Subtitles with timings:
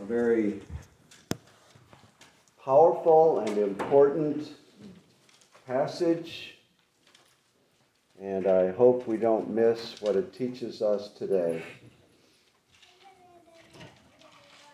[0.00, 0.60] a very
[2.64, 4.48] powerful and important
[5.66, 6.56] passage,
[8.20, 11.62] and I hope we don't miss what it teaches us today.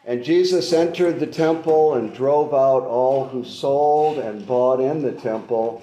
[0.04, 5.12] And Jesus entered the temple and drove out all who sold and bought in the
[5.12, 5.82] temple,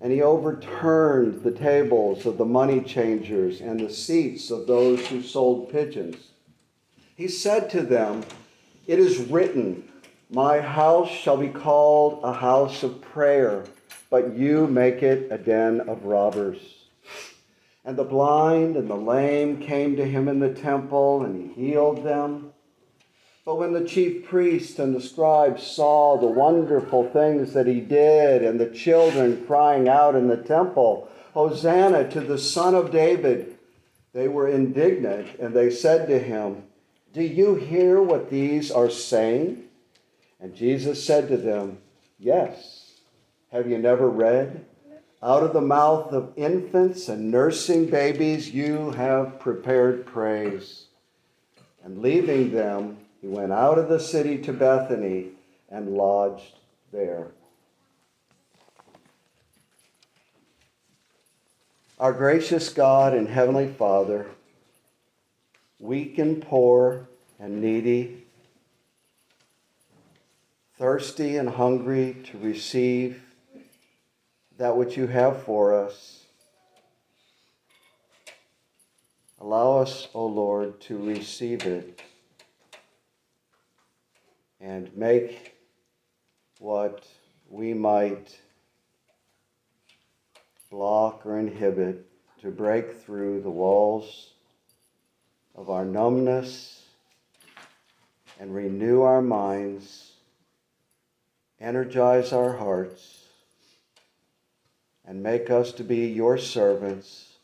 [0.00, 5.22] and he overturned the tables of the money changers and the seats of those who
[5.22, 6.16] sold pigeons.
[7.14, 8.24] He said to them,
[8.86, 9.88] It is written,
[10.28, 13.64] My house shall be called a house of prayer,
[14.10, 16.58] but you make it a den of robbers.
[17.84, 22.04] And the blind and the lame came to him in the temple, and he healed
[22.04, 22.52] them.
[23.44, 28.42] But when the chief priests and the scribes saw the wonderful things that he did,
[28.42, 33.58] and the children crying out in the temple, Hosanna to the Son of David,
[34.12, 36.64] they were indignant, and they said to him,
[37.12, 39.64] Do you hear what these are saying?
[40.40, 41.78] And Jesus said to them,
[42.18, 42.82] Yes.
[43.50, 44.64] Have you never read?
[45.22, 50.86] Out of the mouth of infants and nursing babies, you have prepared praise.
[51.84, 55.28] And leaving them, he went out of the city to Bethany
[55.68, 56.58] and lodged
[56.92, 57.28] there.
[62.00, 64.26] Our gracious God and Heavenly Father,
[65.82, 67.08] weak and poor
[67.40, 68.24] and needy,
[70.78, 73.20] thirsty and hungry to receive
[74.58, 76.22] that which you have for us.
[79.40, 82.00] Allow us, O Lord, to receive it
[84.60, 85.56] and make
[86.60, 87.04] what
[87.50, 88.38] we might
[90.70, 92.06] block or inhibit
[92.40, 94.31] to break through the walls
[95.54, 96.82] of our numbness
[98.40, 100.12] and renew our minds,
[101.60, 103.26] energize our hearts,
[105.04, 107.34] and make us to be your servants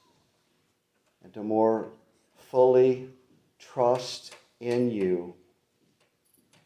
[1.23, 1.89] and to more
[2.51, 3.11] fully
[3.59, 5.35] trust in you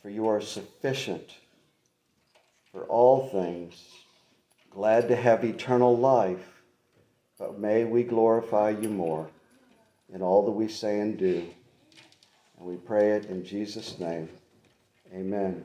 [0.02, 1.36] for you are sufficient
[2.72, 3.80] for all things,
[4.70, 6.62] glad to have eternal life,
[7.38, 9.28] but may we glorify you more
[10.14, 11.46] in all that we say and do.
[12.58, 14.28] And we pray it in Jesus' name.
[15.14, 15.64] Amen.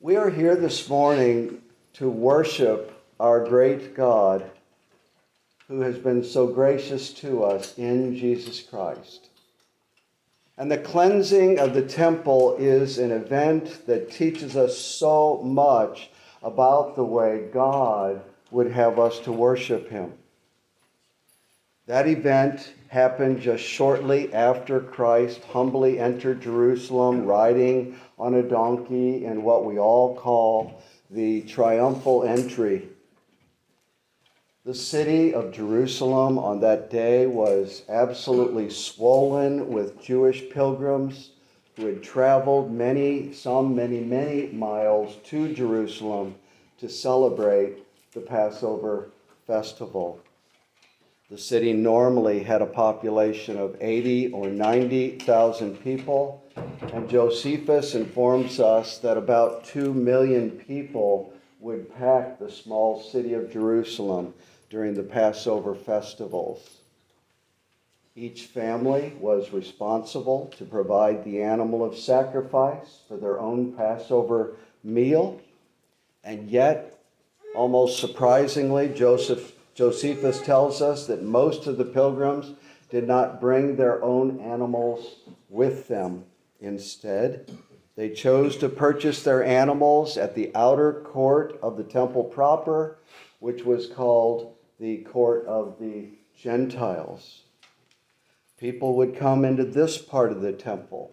[0.00, 1.62] We are here this morning
[1.94, 4.50] to worship our great God
[5.68, 9.30] who has been so gracious to us in Jesus Christ.
[10.56, 16.10] And the cleansing of the temple is an event that teaches us so much
[16.42, 20.12] about the way God would have us to worship Him.
[21.86, 29.42] That event happened just shortly after Christ humbly entered Jerusalem riding on a donkey in
[29.42, 32.88] what we all call the triumphal entry
[34.64, 41.32] the city of Jerusalem on that day was absolutely swollen with Jewish pilgrims
[41.76, 46.36] who had traveled many, some many, many miles to Jerusalem
[46.78, 47.84] to celebrate
[48.14, 49.10] the Passover
[49.46, 50.18] festival.
[51.34, 56.44] The city normally had a population of 80 or 90,000 people,
[56.92, 63.50] and Josephus informs us that about 2 million people would pack the small city of
[63.52, 64.32] Jerusalem
[64.70, 66.70] during the Passover festivals.
[68.14, 75.40] Each family was responsible to provide the animal of sacrifice for their own Passover meal,
[76.22, 76.96] and yet,
[77.56, 82.54] almost surprisingly, Joseph, Josephus tells us that most of the pilgrims
[82.90, 85.16] did not bring their own animals
[85.48, 86.24] with them.
[86.60, 87.50] Instead,
[87.96, 92.98] they chose to purchase their animals at the outer court of the temple proper,
[93.40, 96.08] which was called the court of the
[96.40, 97.42] Gentiles.
[98.58, 101.12] People would come into this part of the temple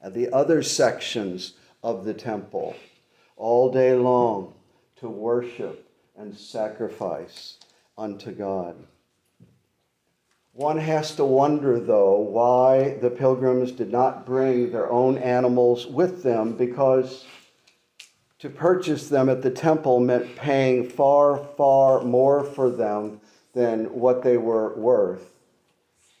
[0.00, 2.74] and the other sections of the temple
[3.36, 4.54] all day long
[4.96, 5.86] to worship
[6.16, 7.58] and sacrifice
[8.00, 8.74] unto God.
[10.52, 16.22] One has to wonder, though, why the pilgrims did not bring their own animals with
[16.22, 17.26] them because
[18.38, 23.20] to purchase them at the temple meant paying far, far more for them
[23.52, 25.34] than what they were worth.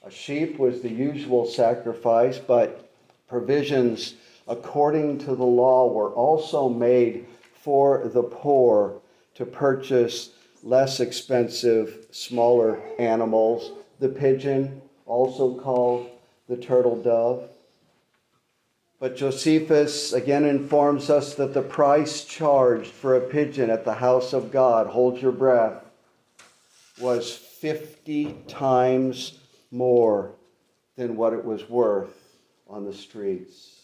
[0.04, 2.92] A sheep was the usual sacrifice, but
[3.26, 4.14] provisions
[4.46, 9.00] according to the law were also made for the poor
[9.34, 10.30] to purchase
[10.62, 13.72] less expensive, smaller animals.
[13.98, 16.10] The pigeon, also called
[16.48, 17.48] the turtle dove,
[18.98, 24.34] But Josephus again informs us that the price charged for a pigeon at the house
[24.34, 25.82] of God, hold your breath,
[27.00, 29.38] was 50 times
[29.70, 30.32] more
[30.96, 32.36] than what it was worth
[32.68, 33.79] on the streets.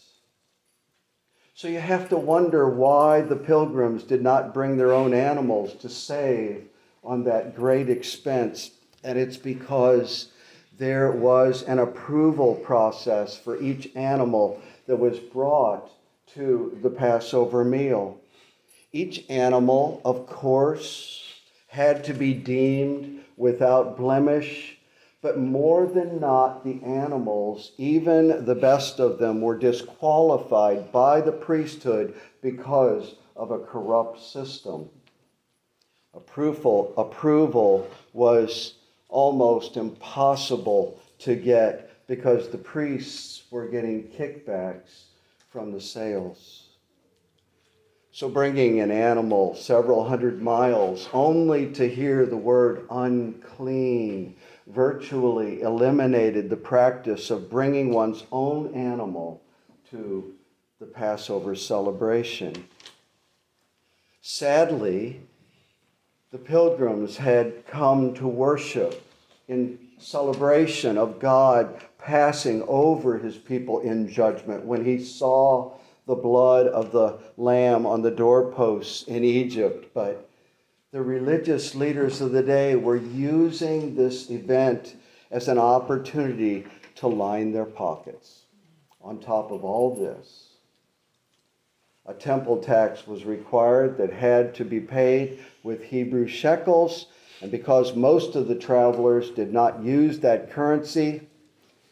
[1.57, 5.89] So you have to wonder why the pilgrims did not bring their own animals to
[5.89, 6.65] save
[7.03, 8.69] on that great expense.
[9.03, 10.27] And it's because
[10.77, 15.89] there was an approval process for each animal that was brought
[16.35, 18.19] to the Passover meal.
[18.91, 21.23] Each animal, of course,
[21.69, 24.76] had to be deemed without blemish,
[25.21, 31.31] but more than not, the animals, even the best of them, were disqualified by the
[31.31, 34.89] priesthood because of a corrupt system.
[36.13, 38.75] Approval, approval was
[39.09, 45.05] almost impossible to get because the priests were getting kickbacks
[45.49, 46.63] from the sales.
[48.11, 54.35] So, bringing an animal several hundred miles only to hear the word unclean
[54.69, 59.41] virtually eliminated the practice of bringing one's own animal
[59.89, 60.33] to
[60.79, 62.67] the Passover celebration.
[64.21, 65.21] Sadly,
[66.31, 69.03] the pilgrims had come to worship
[69.47, 75.71] in celebration of God passing over his people in judgment when he saw
[76.05, 79.89] the blood of the lamb on the doorposts in Egypt.
[79.93, 80.26] But
[80.91, 84.95] the religious leaders of the day were using this event
[85.31, 88.43] as an opportunity to line their pockets.
[89.01, 90.53] On top of all this,
[92.05, 97.07] a temple tax was required that had to be paid with Hebrew shekels
[97.41, 101.27] and because most of the travelers did not use that currency,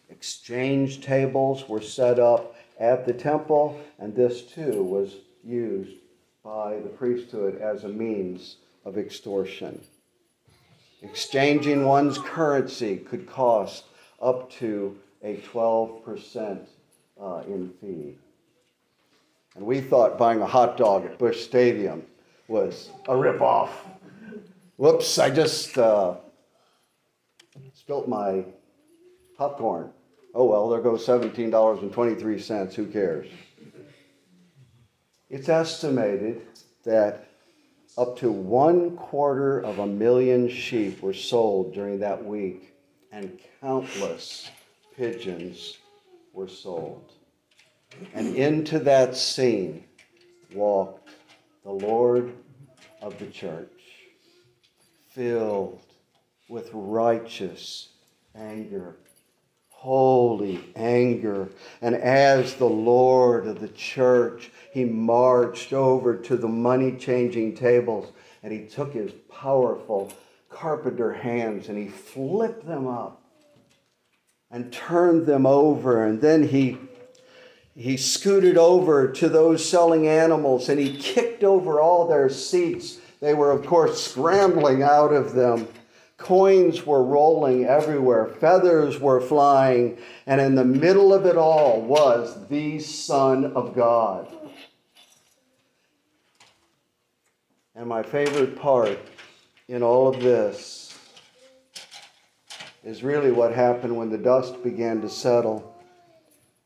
[0.10, 5.98] exchange tables were set up at the temple, and this too was used
[6.44, 9.82] by the priesthood as a means of extortion.
[11.02, 13.86] Exchanging one's currency could cost
[14.22, 16.60] up to a 12%
[17.22, 18.16] uh, in fee.
[19.56, 22.04] And we thought buying a hot dog at Busch Stadium
[22.48, 23.70] was a ripoff.
[24.78, 26.16] Whoops, I just uh,
[27.74, 28.44] spilt my
[29.38, 29.92] popcorn.
[30.34, 32.74] Oh well, there goes $17.23.
[32.74, 33.28] Who cares?
[35.30, 36.42] It's estimated
[36.84, 37.25] that
[37.98, 42.74] up to one quarter of a million sheep were sold during that week,
[43.12, 44.50] and countless
[44.96, 45.78] pigeons
[46.34, 47.12] were sold.
[48.14, 49.86] And into that scene
[50.54, 51.10] walked
[51.64, 52.34] the Lord
[53.02, 53.70] of the church
[55.10, 55.80] filled
[56.50, 57.90] with righteous
[58.36, 58.98] anger,
[59.86, 61.48] holy anger.
[61.80, 68.12] And as the Lord of the church, he marched over to the money changing tables
[68.42, 70.12] and he took his powerful
[70.50, 73.22] carpenter hands and he flipped them up
[74.50, 76.04] and turned them over.
[76.04, 76.80] And then he
[77.76, 83.34] he scooted over to those selling animals and he kicked over all their seats they
[83.34, 85.68] were, of course, scrambling out of them.
[86.18, 92.48] Coins were rolling everywhere, feathers were flying, and in the middle of it all was
[92.48, 94.28] the Son of God.
[97.76, 98.98] And my favorite part
[99.68, 100.98] in all of this
[102.86, 105.76] is really what happened when the dust began to settle.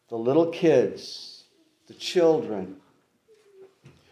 [0.10, 1.46] The little kids,
[1.88, 2.76] the children,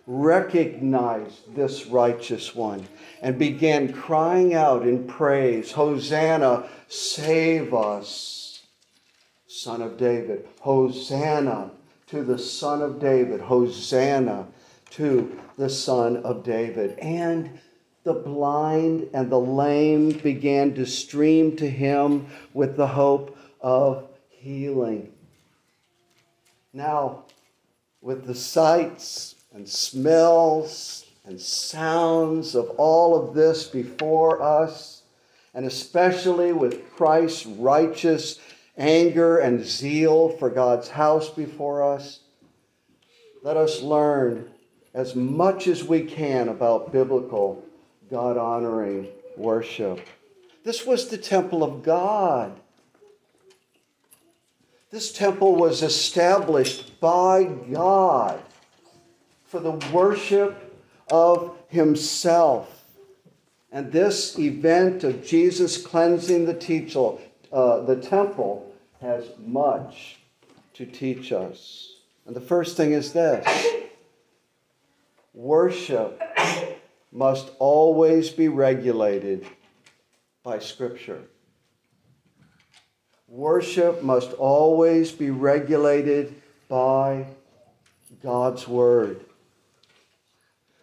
[0.08, 2.88] recognized this righteous one
[3.22, 8.64] and began crying out in praise Hosanna, save us,
[9.48, 10.48] Son of David.
[10.62, 11.72] Hosanna
[12.08, 13.42] to the Son of David.
[13.42, 14.48] Hosanna
[14.92, 16.98] to the Son of David.
[17.00, 17.60] And
[18.04, 25.12] the blind and the lame began to stream to him with the hope of healing.
[26.72, 27.26] Now,
[28.00, 35.02] with the sights and smells and sounds of all of this before us,
[35.56, 38.40] and especially with Christ's righteous
[38.78, 42.20] anger and zeal for God's house before us,
[43.42, 44.48] let us learn
[44.94, 47.66] as much as we can about biblical,
[48.12, 50.06] God honoring worship.
[50.64, 52.60] This was the temple of God.
[54.92, 58.44] This temple was established by God
[59.48, 60.76] for the worship
[61.10, 62.86] of himself.
[63.72, 70.20] And this event of Jesus cleansing the, teachel, uh, the temple has much
[70.74, 71.94] to teach us.
[72.26, 73.48] And the first thing is this
[75.34, 76.22] worship
[77.12, 79.46] must always be regulated
[80.44, 81.22] by Scripture.
[83.28, 87.28] Worship must always be regulated by
[88.24, 89.27] God's Word.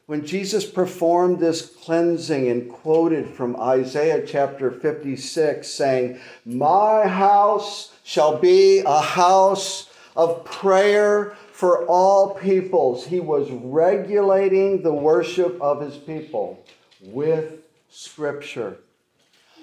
[0.07, 8.39] When Jesus performed this cleansing and quoted from Isaiah chapter 56, saying, My house shall
[8.39, 15.97] be a house of prayer for all peoples, he was regulating the worship of his
[15.97, 16.63] people
[17.01, 18.77] with Scripture.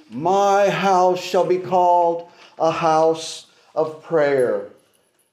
[0.09, 3.45] My house shall be called a house
[3.75, 4.69] of prayer.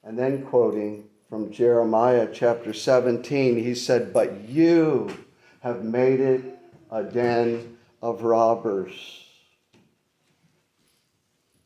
[0.03, 5.15] And then quoting from Jeremiah chapter 17, he said, But you
[5.59, 6.59] have made it
[6.89, 9.25] a den of robbers.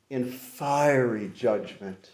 [0.10, 2.10] In fiery judgment.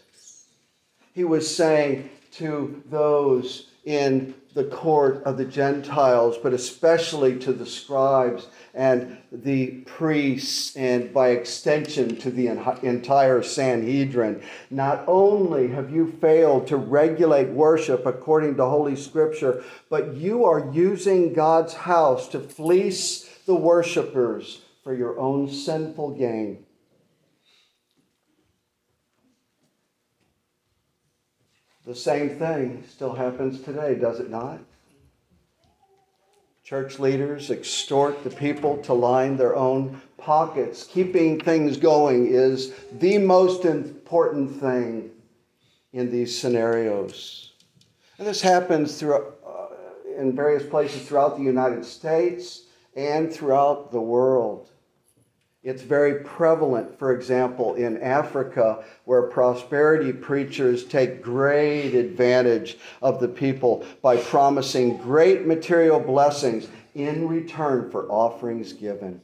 [1.12, 7.66] He was saying to those in the court of the Gentiles, but especially to the
[7.66, 14.42] scribes and the priests, and by extension to the entire Sanhedrin.
[14.70, 20.70] Not only have you failed to regulate worship according to Holy Scripture, but you are
[20.72, 26.64] using God's house to fleece the worshipers for your own sinful gain.
[31.90, 34.60] The same thing still happens today, does it not?
[36.62, 40.84] Church leaders extort the people to line their own pockets.
[40.84, 45.10] Keeping things going is the most important thing
[45.92, 47.54] in these scenarios.
[48.18, 49.66] And this happens through, uh,
[50.16, 54.70] in various places throughout the United States and throughout the world.
[55.62, 63.28] It's very prevalent, for example, in Africa, where prosperity preachers take great advantage of the
[63.28, 69.20] people by promising great material blessings in return for offerings given.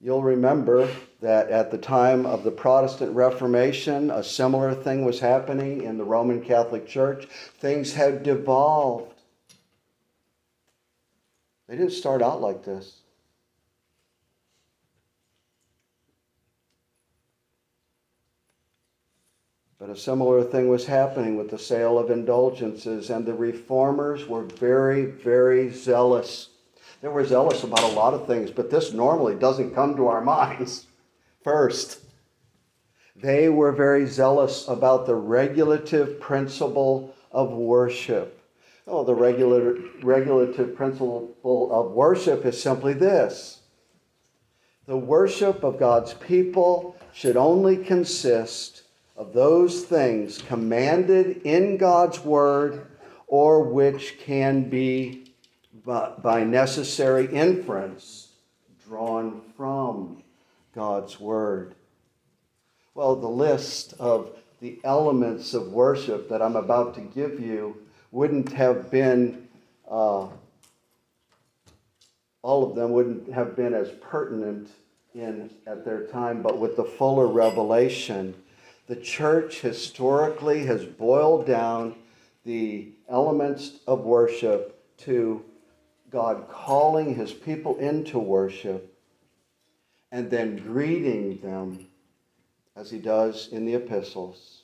[0.00, 0.88] You'll remember
[1.20, 6.04] that at the time of the Protestant Reformation, a similar thing was happening in the
[6.04, 7.26] Roman Catholic Church.
[7.58, 9.17] Things had devolved
[11.68, 13.02] they didn't start out like this.
[19.78, 24.42] But a similar thing was happening with the sale of indulgences, and the reformers were
[24.42, 26.48] very, very zealous.
[27.00, 30.20] They were zealous about a lot of things, but this normally doesn't come to our
[30.24, 30.86] minds
[31.44, 32.00] first.
[33.14, 38.37] They were very zealous about the regulative principle of worship.
[38.90, 43.60] Oh, the regular, regulative principle of worship is simply this
[44.86, 52.86] the worship of God's people should only consist of those things commanded in God's word
[53.26, 55.34] or which can be
[55.84, 58.28] by necessary inference
[58.86, 60.22] drawn from
[60.74, 61.74] God's word.
[62.94, 64.30] Well, the list of
[64.62, 67.76] the elements of worship that I'm about to give you
[68.10, 69.48] wouldn't have been,
[69.90, 70.28] uh,
[72.42, 74.70] all of them wouldn't have been as pertinent
[75.14, 78.34] in at their time, but with the fuller revelation,
[78.86, 81.94] the church historically has boiled down
[82.44, 85.44] the elements of worship to
[86.10, 88.94] God calling his people into worship
[90.10, 91.86] and then greeting them
[92.74, 94.62] as he does in the epistles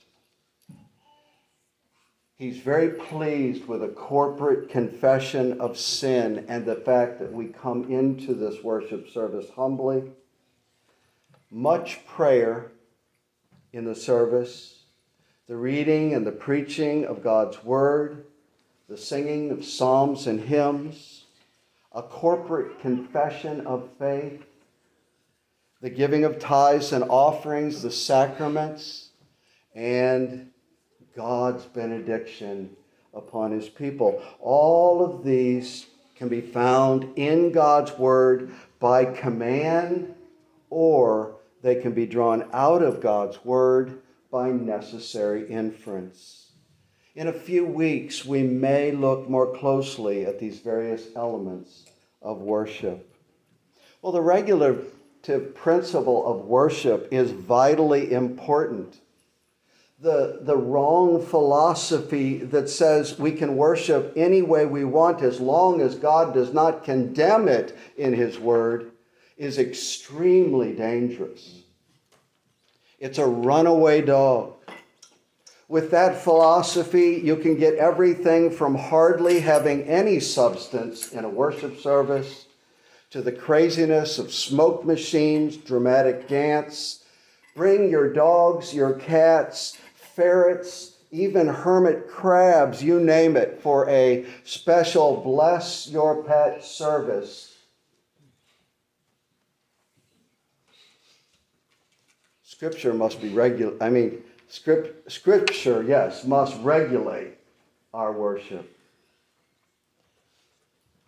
[2.45, 7.91] He's very pleased with a corporate confession of sin and the fact that we come
[7.91, 10.13] into this worship service humbly.
[11.51, 12.71] Much prayer
[13.73, 14.83] in the service,
[15.49, 18.27] the reading and the preaching of God's word,
[18.91, 21.25] the singing of psalms and hymns,
[21.93, 24.45] a corporate confession of faith,
[25.81, 29.09] the giving of tithes and offerings, the sacraments,
[29.75, 30.51] and
[31.17, 32.77] God's benediction
[33.13, 34.23] upon his people.
[34.41, 40.15] All of these can be found in God's word by command,
[40.71, 46.53] or they can be drawn out of God's word by necessary inference.
[47.15, 51.87] In a few weeks, we may look more closely at these various elements
[52.21, 53.15] of worship.
[54.03, 54.93] Well, the regulative
[55.55, 58.99] principle of worship is vitally important
[60.05, 65.81] the, the wrong philosophy that says we can worship any way we want as long
[65.81, 68.93] as God does not condemn it in His Word
[69.39, 71.63] is extremely dangerous.
[72.99, 74.53] It's a runaway dog.
[75.69, 81.81] With that philosophy, you can get everything from hardly having any substance in a worship
[81.81, 82.45] service
[83.09, 87.05] to the craziness of smoke machines, dramatic dance.
[87.57, 89.79] Bring your dogs, your cats,
[90.15, 97.57] ferrets, even hermit crabs, you name it, for a special bless your pet service.
[102.43, 103.75] Scripture must be regular.
[103.81, 104.23] I mean,
[104.55, 107.33] Script, scripture, yes, must regulate
[107.93, 108.71] our worship.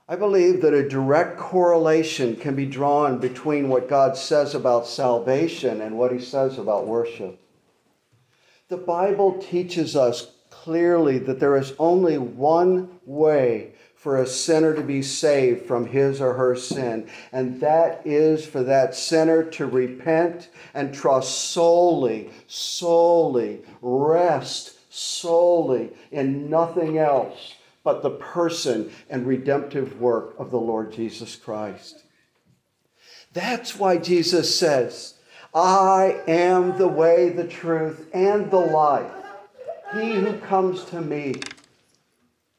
[0.08, 5.80] I believe that a direct correlation can be drawn between what God says about salvation
[5.80, 7.40] and what he says about worship.
[8.68, 14.82] The Bible teaches us clearly that there is only one way for a sinner to
[14.82, 17.08] be saved from his or her sin.
[17.32, 26.48] And that is for that sinner to repent and trust solely, solely, rest solely in
[26.48, 27.54] nothing else
[27.84, 32.02] but the person and redemptive work of the Lord Jesus Christ.
[33.32, 35.14] That's why Jesus says,
[35.56, 39.10] I am the way, the truth, and the life.
[39.94, 41.40] He who comes to me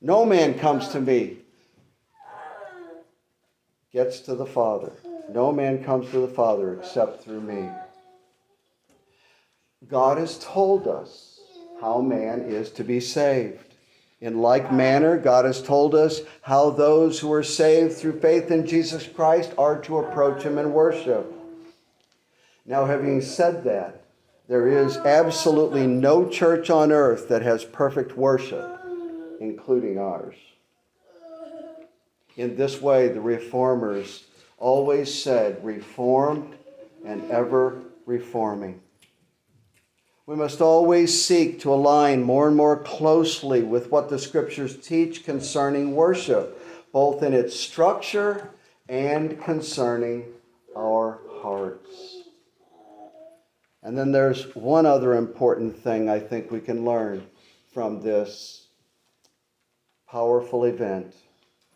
[0.02, 1.38] no man comes to me,
[3.92, 4.94] gets to the Father.
[5.30, 7.70] No man comes to the Father except through me.
[9.88, 11.40] God has told us
[11.82, 13.74] how man is to be saved.
[14.22, 18.68] In like manner, God has told us how those who are saved through faith in
[18.68, 21.37] Jesus Christ are to approach Him in worship.
[22.68, 24.04] Now, having said that,
[24.48, 28.78] there is absolutely no church on earth that has perfect worship
[29.40, 30.36] including ours.
[32.36, 34.26] In this way, the reformers
[34.58, 36.56] always said, reformed
[37.06, 38.82] and ever reforming.
[40.26, 45.24] We must always seek to align more and more closely with what the scriptures teach
[45.24, 48.50] concerning worship, both in its structure
[48.90, 50.26] and concerning
[50.76, 52.18] our hearts.
[53.88, 57.26] And then there's one other important thing I think we can learn
[57.74, 58.68] from this
[60.10, 61.16] powerful event,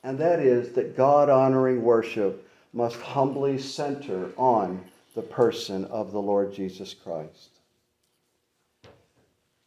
[0.04, 4.84] and that is that God honoring worship must humbly center on
[5.16, 7.60] the person of the Lord Jesus Christ.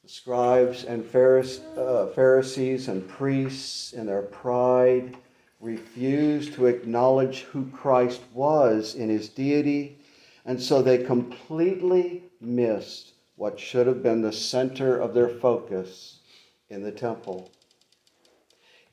[0.02, 5.16] The scribes and uh, Pharisees and priests, in their pride,
[5.60, 9.96] refused to acknowledge who Christ was in his deity,
[10.44, 16.20] and so they completely missed what should have been the center of their focus
[16.68, 17.50] in the temple.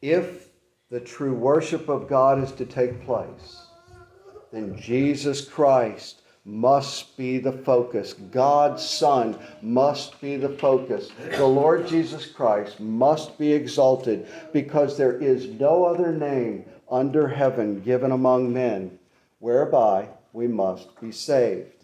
[0.02, 0.50] If
[0.90, 3.66] the true worship of God is to take place,
[4.52, 8.14] then Jesus Christ must be the focus.
[8.14, 11.12] God's Son must be the focus.
[11.38, 17.82] The Lord Jesus Christ must be exalted because there is no other name under heaven
[17.82, 18.98] given among men
[19.40, 21.81] whereby we must be saved.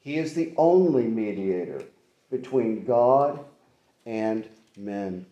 [0.00, 1.84] He is the only mediator
[2.30, 3.44] between God
[4.06, 5.26] and men.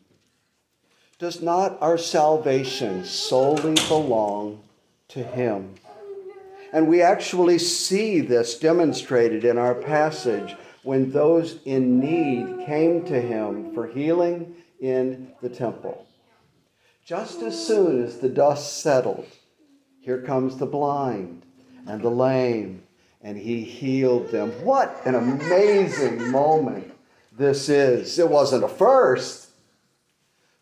[1.19, 4.63] Does not our salvation solely belong
[5.09, 5.75] to Him?
[6.73, 13.21] And we actually see this demonstrated in our passage when those in need came to
[13.21, 16.07] Him for healing in the temple.
[17.05, 19.27] Just as soon as the dust settled,
[20.01, 21.43] here comes the blind
[21.87, 22.83] and the lame,
[23.29, 24.51] and He healed them.
[24.65, 26.93] What an amazing moment
[27.37, 28.19] this is!
[28.19, 29.49] It wasn't a first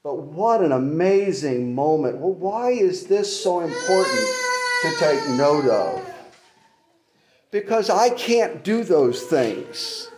[0.07, 2.19] but what an amazing moment.
[2.19, 4.29] Well, why is this so important
[4.83, 6.15] to take note of?
[7.51, 10.09] Because I can't do those things.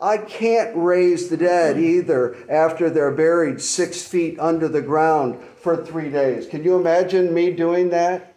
[0.00, 5.76] I can't raise the dead either after they're buried six feet under the ground for
[5.76, 6.48] three days.
[6.48, 8.34] Can you imagine me doing that?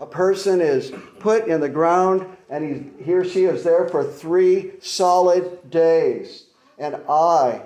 [0.00, 4.02] A person is put in the ground and he, he or she is there for
[4.02, 6.46] three solid days.
[6.78, 7.62] And I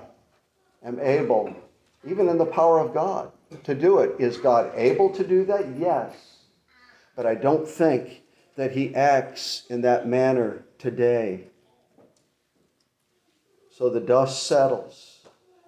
[0.84, 1.54] am able
[2.06, 3.30] even in the power of God
[3.64, 4.16] to do it.
[4.18, 5.76] Is God able to do that?
[5.78, 6.14] Yes.
[7.16, 8.22] But I don't think
[8.56, 11.48] that He acts in that manner today.
[13.70, 15.13] So the dust settles.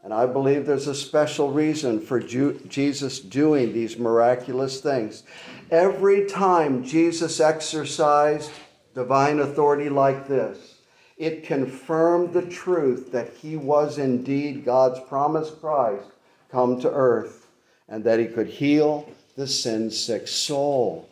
[0.07, 5.25] And I believe there's a special reason for Jesus doing these miraculous things.
[5.73, 8.53] Every time Jesus exercised
[8.95, 10.77] divine authority like this,
[11.17, 16.07] it confirmed the truth that he was indeed God's promised Christ
[16.53, 17.49] come to earth
[17.89, 21.09] and that he could heal the sin sick soul,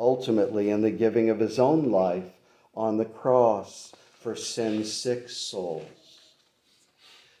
[0.00, 2.24] ultimately in the giving of his own life
[2.74, 3.92] on the cross.
[4.18, 6.03] for sin sick souls.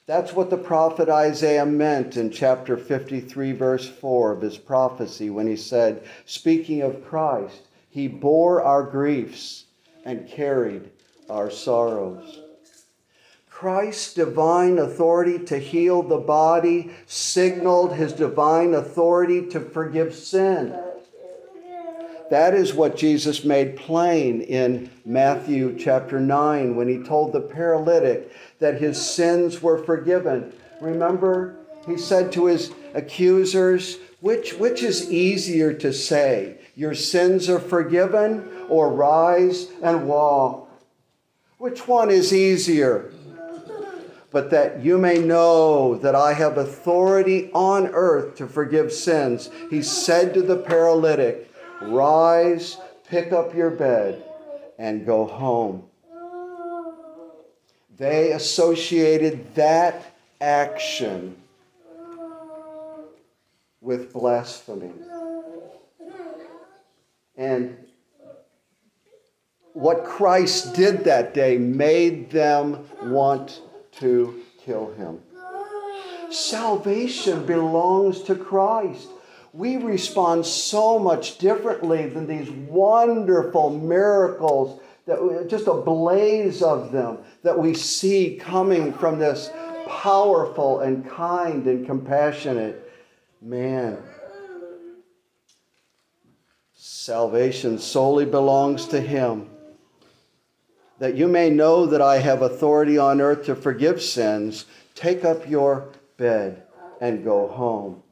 [0.06, 5.46] That's what the prophet Isaiah meant in chapter 53, verse 4 of his prophecy when
[5.46, 9.64] he said, speaking of Christ, he bore our griefs
[10.04, 10.90] and carried
[11.30, 12.40] our sorrows.
[13.48, 20.78] Christ's divine authority to heal the body signaled his divine authority to forgive sin.
[22.30, 28.32] That is what Jesus made plain in Matthew chapter 9 when he told the paralytic
[28.60, 30.52] that his sins were forgiven.
[30.80, 31.56] Remember,
[31.86, 38.48] he said to his accusers, which, which is easier to say, your sins are forgiven,
[38.68, 40.68] or rise and walk?
[41.58, 43.12] Which one is easier?
[44.30, 49.82] But that you may know that I have authority on earth to forgive sins, he
[49.82, 51.50] said to the paralytic,
[51.82, 54.24] Rise, pick up your bed,
[54.78, 55.84] and go home.
[57.96, 61.36] They associated that action
[63.80, 64.90] with blasphemy.
[67.36, 67.76] And
[69.74, 73.60] what Christ did that day made them want
[73.98, 75.20] to kill him.
[76.30, 79.08] Salvation belongs to Christ
[79.54, 87.18] we respond so much differently than these wonderful miracles that just a blaze of them
[87.44, 89.50] that we see coming from this
[89.86, 92.92] powerful and kind and compassionate
[93.40, 93.96] man.
[96.74, 99.48] Salvation solely belongs to him.
[100.98, 104.64] That you may know that I have authority on earth to forgive sins,
[104.96, 106.64] take up your bed
[107.00, 108.03] and go home.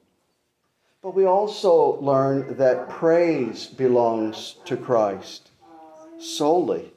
[1.02, 5.50] But we also learn that praise belongs to Christ
[6.20, 6.92] solely.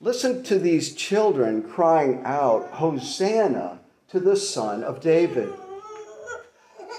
[0.00, 5.52] Listen to these children crying out, Hosanna to the Son of David.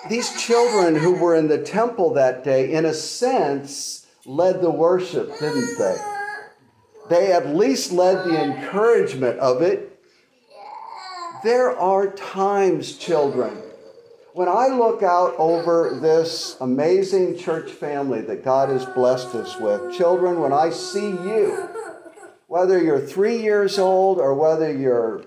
[0.10, 5.40] These children who were in the temple that day, in a sense, led the worship,
[5.40, 5.98] didn't they?
[7.10, 10.02] They at least led the encouragement of it.
[11.46, 13.62] There are times, children,
[14.38, 19.98] when I look out over this amazing church family that God has blessed us with,
[19.98, 21.68] children, when I see you,
[22.46, 25.26] whether you're three years old or whether you're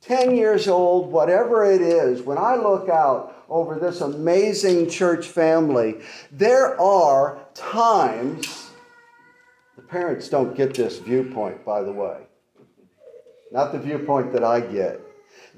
[0.00, 6.00] 10 years old, whatever it is, when I look out over this amazing church family,
[6.32, 8.70] there are times,
[9.76, 12.22] the parents don't get this viewpoint, by the way,
[13.52, 15.03] not the viewpoint that I get.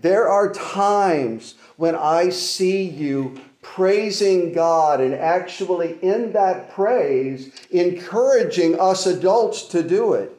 [0.01, 8.79] There are times when I see you praising God and actually in that praise encouraging
[8.79, 10.33] us adults to do it.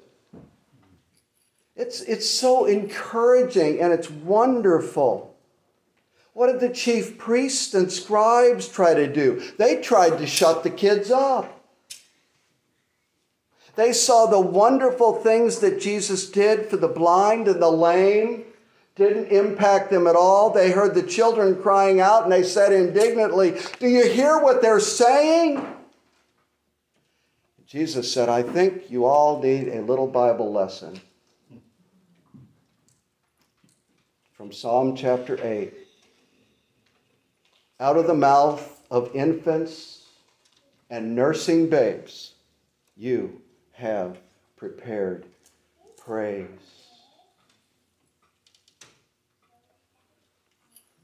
[1.75, 5.35] It's, it's so encouraging and it's wonderful.
[6.33, 9.41] What did the chief priests and scribes try to do?
[9.57, 11.53] They tried to shut the kids up.
[13.75, 18.45] They saw the wonderful things that Jesus did for the blind and the lame
[18.97, 20.49] didn't impact them at all.
[20.49, 24.79] They heard the children crying out and they said indignantly, Do you hear what they're
[24.79, 25.65] saying?
[27.67, 30.99] Jesus said, I think you all need a little Bible lesson.
[34.33, 35.73] From Psalm chapter 8.
[37.79, 40.05] Out of the mouth of infants
[40.89, 42.33] and nursing babes,
[42.95, 43.41] you
[43.73, 44.17] have
[44.55, 45.25] prepared
[45.97, 46.47] praise.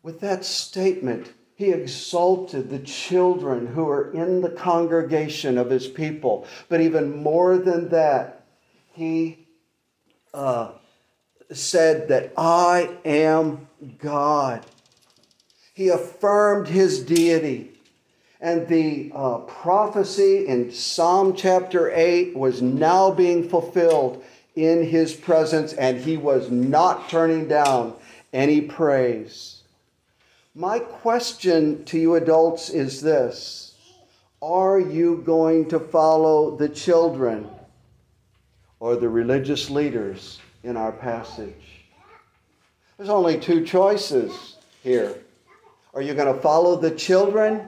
[0.04, 6.46] With that statement, he exalted the children who are in the congregation of his people.
[6.68, 8.46] But even more than that,
[8.92, 9.48] he
[10.34, 10.74] uh,
[11.54, 14.66] said that I am God.
[15.74, 17.72] He affirmed his deity.
[18.42, 24.22] And the uh, prophecy in Psalm chapter 8 was now being fulfilled
[24.54, 27.96] in his presence, and he was not turning down
[28.34, 29.63] any praise.
[30.56, 33.74] My question to you adults is this
[34.40, 37.50] Are you going to follow the children
[38.80, 41.86] or the religious leaders in our passage?
[42.98, 45.16] There's only two choices here.
[45.96, 47.68] Are you going to follow the children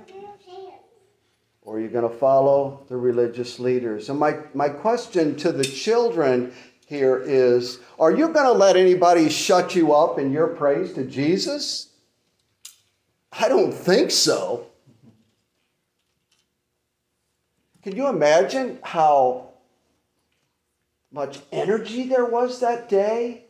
[1.64, 4.10] or are you going to follow the religious leaders?
[4.10, 6.54] And my, my question to the children
[6.86, 11.04] here is Are you going to let anybody shut you up in your praise to
[11.04, 11.90] Jesus?
[13.38, 14.68] I don't think so.
[17.84, 19.50] Can you imagine how
[21.12, 23.44] much energy there was that day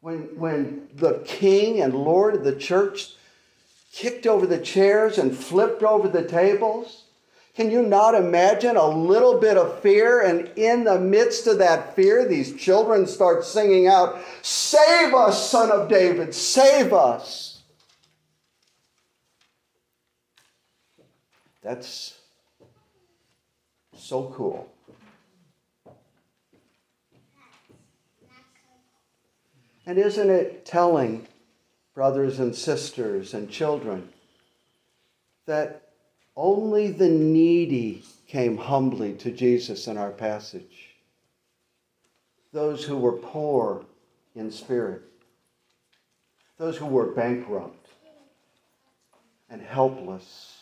[0.00, 3.14] when, when the king and lord of the church
[3.92, 7.04] kicked over the chairs and flipped over the tables?
[7.54, 10.22] Can you not imagine a little bit of fear?
[10.22, 15.70] And in the midst of that fear, these children start singing out, Save us, son
[15.70, 17.49] of David, save us.
[21.62, 22.18] That's
[23.94, 24.70] so cool.
[29.86, 31.26] And isn't it telling,
[31.94, 34.08] brothers and sisters and children,
[35.46, 35.88] that
[36.36, 40.94] only the needy came humbly to Jesus in our passage?
[42.52, 43.84] Those who were poor
[44.34, 45.02] in spirit,
[46.56, 47.88] those who were bankrupt
[49.48, 50.59] and helpless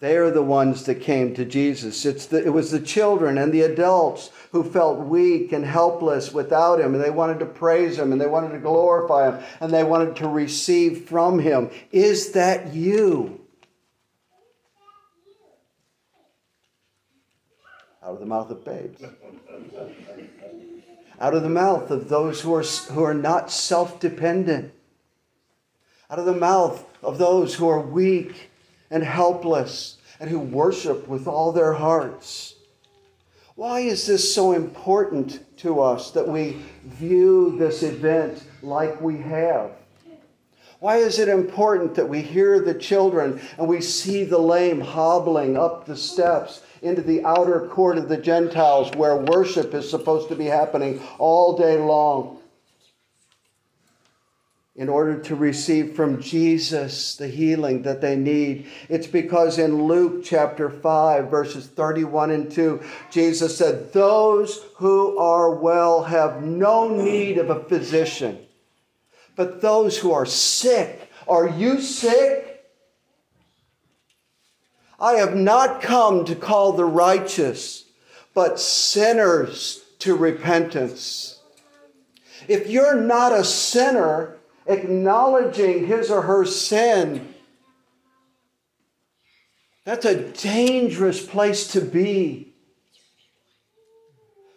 [0.00, 2.06] they are the ones that came to Jesus.
[2.06, 6.80] It's the, it was the children and the adults who felt weak and helpless without
[6.80, 9.82] him, and they wanted to praise him, and they wanted to glorify him, and they
[9.82, 11.70] wanted to receive from him.
[11.90, 13.40] Is that you?
[18.02, 19.02] Out of the mouth of babes.
[21.20, 24.72] Out of the mouth of those who are, who are not self dependent.
[26.08, 28.47] Out of the mouth of those who are weak
[28.90, 32.54] and helpless and who worship with all their hearts.
[33.54, 39.72] Why is this so important to us that we view this event like we have?
[40.80, 45.56] Why is it important that we hear the children and we see the lame hobbling
[45.56, 50.36] up the steps into the outer court of the Gentiles where worship is supposed to
[50.36, 52.37] be happening all day long?
[54.78, 58.70] In order to receive from Jesus the healing that they need.
[58.88, 65.50] It's because in Luke chapter 5, verses 31 and 2, Jesus said, Those who are
[65.50, 68.38] well have no need of a physician,
[69.34, 71.10] but those who are sick.
[71.26, 72.64] Are you sick?
[75.00, 77.84] I have not come to call the righteous,
[78.32, 81.40] but sinners to repentance.
[82.46, 84.37] If you're not a sinner,
[84.68, 87.34] acknowledging his or her sin,
[89.84, 92.52] that's a dangerous place to be.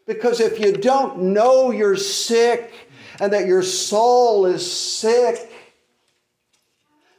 [0.05, 2.73] Because if you don't know you're sick
[3.19, 5.49] and that your soul is sick,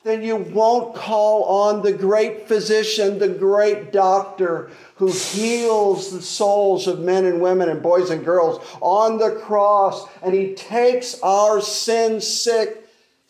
[0.05, 6.87] then you won't call on the great physician, the great doctor who heals the souls
[6.89, 10.07] of men and women and boys and girls on the cross.
[10.23, 12.82] And he takes our sin sick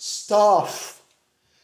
[0.05, 1.01] stuff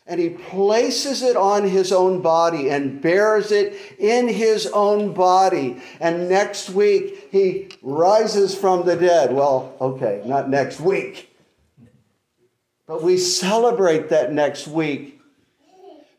[0.07, 5.83] and he places it on his own body and bears it in his own body.
[6.01, 9.35] And next week, he rises from the dead.
[9.35, 11.37] Well, okay, not next week.
[12.87, 15.21] But we celebrate that next week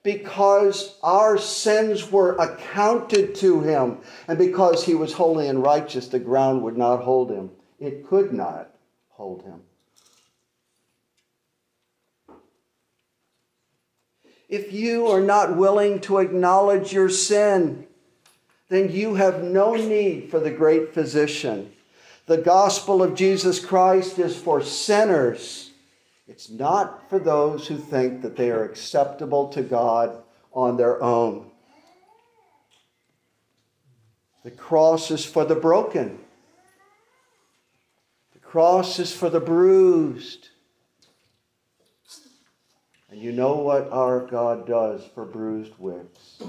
[0.04, 4.00] because our sins were accounted to him.
[4.28, 7.50] And because he was holy and righteous, the ground would not hold him.
[7.80, 8.72] It could not
[9.08, 9.62] hold him.
[14.50, 17.86] If you are not willing to acknowledge your sin,
[18.68, 21.72] then you have no need for the great physician.
[22.26, 25.70] The gospel of Jesus Christ is for sinners.
[26.28, 31.50] It's not for those who think that they are acceptable to God on their own.
[34.44, 36.20] The cross is for the broken.
[38.34, 40.50] The cross is for the bruised.
[43.12, 46.44] And you know what our God does for bruised wicks.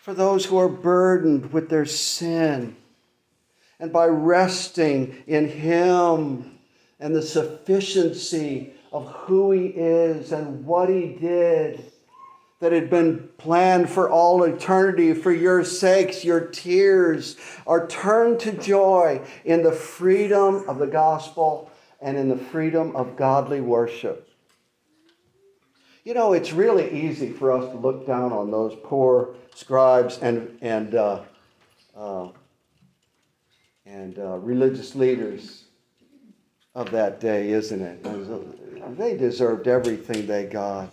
[0.00, 2.76] For those who are burdened with their sin,
[3.78, 6.58] and by resting in Him
[6.98, 11.92] and the sufficiency of who He is and what He did
[12.60, 18.52] that had been planned for all eternity for your sakes, your tears are turned to
[18.52, 21.71] joy in the freedom of the gospel
[22.02, 24.28] and in the freedom of godly worship.
[26.04, 30.58] You know, it's really easy for us to look down on those poor scribes and,
[30.60, 31.20] and, uh,
[31.96, 32.28] uh,
[33.86, 35.64] and uh, religious leaders
[36.74, 38.98] of that day, isn't it?
[38.98, 40.90] They deserved everything they got.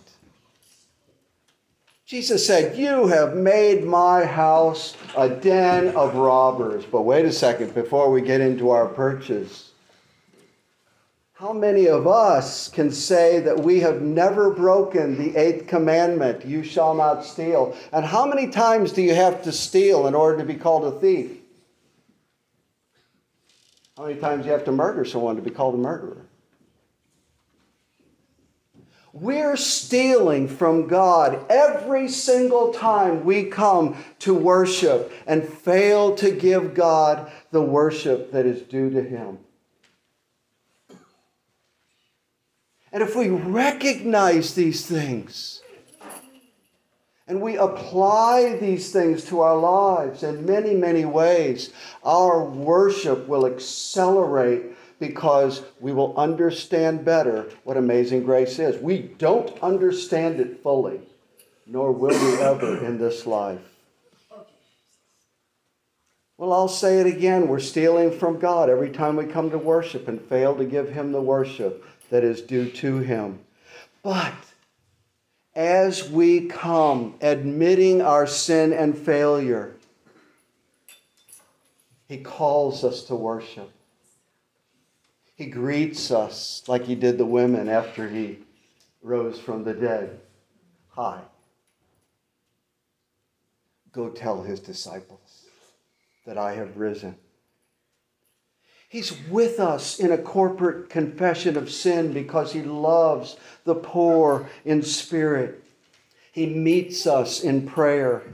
[2.06, 6.84] Jesus said, You have made my house a den of robbers.
[6.84, 9.69] But wait a second, before we get into our purchase.
[11.40, 16.62] How many of us can say that we have never broken the eighth commandment, you
[16.62, 17.74] shall not steal?
[17.94, 21.00] And how many times do you have to steal in order to be called a
[21.00, 21.38] thief?
[23.96, 26.26] How many times do you have to murder someone to be called a murderer?
[29.14, 36.74] We're stealing from God every single time we come to worship and fail to give
[36.74, 39.38] God the worship that is due to Him.
[42.92, 45.62] And if we recognize these things
[47.28, 51.72] and we apply these things to our lives in many, many ways,
[52.04, 54.62] our worship will accelerate
[54.98, 58.82] because we will understand better what amazing grace is.
[58.82, 61.00] We don't understand it fully,
[61.66, 63.60] nor will we ever in this life.
[66.36, 67.48] Well, I'll say it again.
[67.48, 71.12] We're stealing from God every time we come to worship and fail to give Him
[71.12, 73.40] the worship that is due to him.
[74.02, 74.34] But
[75.54, 79.76] as we come admitting our sin and failure,
[82.08, 83.70] he calls us to worship.
[85.34, 88.40] He greets us like he did the women after he
[89.02, 90.20] rose from the dead.
[90.88, 91.20] Hi.
[93.92, 95.46] Go tell his disciples
[96.26, 97.16] that I have risen.
[98.90, 104.82] He's with us in a corporate confession of sin because he loves the poor in
[104.82, 105.62] spirit.
[106.32, 108.24] He meets us in prayer.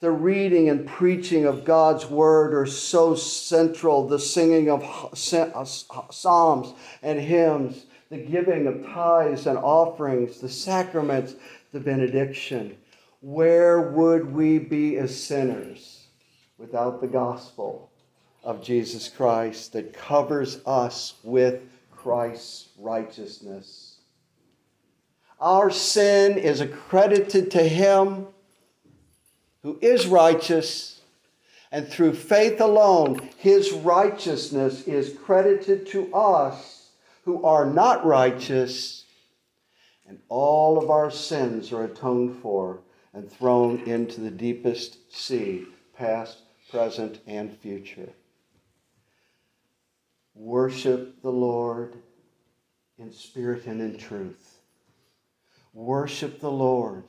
[0.00, 4.08] The reading and preaching of God's word are so central.
[4.08, 4.82] The singing of
[5.14, 11.36] psalms and hymns, the giving of tithes and offerings, the sacraments,
[11.70, 12.76] the benediction.
[13.20, 16.08] Where would we be as sinners
[16.58, 17.92] without the gospel?
[18.42, 23.96] Of Jesus Christ that covers us with Christ's righteousness.
[25.40, 28.26] Our sin is accredited to Him
[29.62, 31.00] who is righteous,
[31.70, 36.90] and through faith alone, His righteousness is credited to us
[37.24, 39.04] who are not righteous,
[40.06, 42.80] and all of our sins are atoned for
[43.14, 45.64] and thrown into the deepest sea,
[45.96, 46.38] past,
[46.70, 48.12] present, and future.
[50.34, 51.96] Worship the Lord
[52.98, 54.58] in spirit and in truth.
[55.74, 57.04] Worship the Lord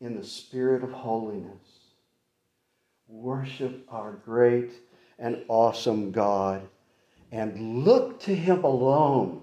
[0.00, 1.92] in the spirit of holiness.
[3.08, 4.72] Worship our great
[5.18, 6.62] and awesome God
[7.32, 9.42] and look to Him alone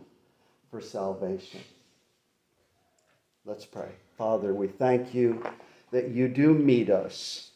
[0.69, 1.61] for salvation.
[3.45, 3.89] Let's pray.
[4.17, 5.43] Father, we thank you
[5.91, 7.51] that you do meet us.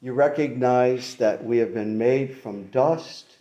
[0.00, 3.35] You recognize that we have been made from dust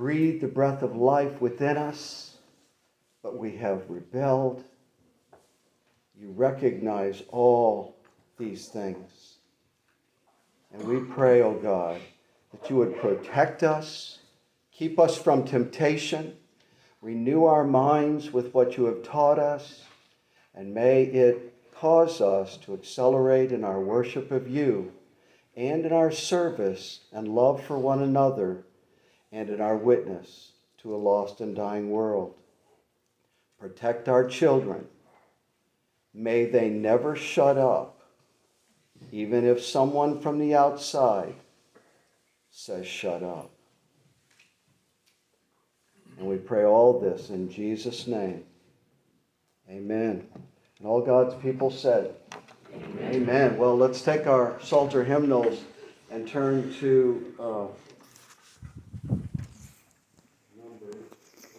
[0.00, 2.38] breathed the breath of life within us,
[3.22, 4.64] but we have rebelled.
[6.18, 7.96] You recognize all
[8.38, 9.34] these things.
[10.72, 12.00] And we pray, O oh God,
[12.50, 14.20] that you would protect us,
[14.72, 16.34] keep us from temptation,
[17.02, 19.84] renew our minds with what you have taught us,
[20.54, 24.92] and may it cause us to accelerate in our worship of you
[25.54, 28.64] and in our service and love for one another
[29.32, 32.34] and in our witness to a lost and dying world.
[33.58, 34.86] Protect our children.
[36.14, 38.00] May they never shut up,
[39.12, 41.34] even if someone from the outside
[42.50, 43.50] says, shut up.
[46.18, 48.44] And we pray all this in Jesus' name.
[49.70, 50.26] Amen.
[50.78, 52.14] And all God's people said,
[52.74, 53.14] Amen.
[53.14, 53.58] Amen.
[53.58, 55.60] Well, let's take our Psalter hymnals
[56.10, 57.34] and turn to.
[57.38, 57.66] Uh,